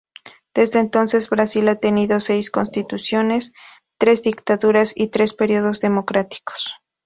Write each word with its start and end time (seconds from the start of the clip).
Desde 0.55 0.79
entonces, 0.79 1.29
Brasil 1.29 1.67
ha 1.69 1.75
tenido 1.75 2.19
seis 2.19 2.49
constituciones, 2.49 3.53
tres 3.99 4.23
dictaduras, 4.23 4.93
y 4.95 5.09
tres 5.11 5.35
periodos 5.35 5.79
democráticos. 5.79 6.77